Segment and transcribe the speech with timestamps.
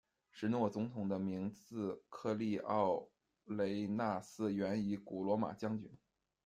[0.31, 3.07] 史诺总统的名字科利奥
[3.45, 5.91] 雷纳斯源自于古罗马将军。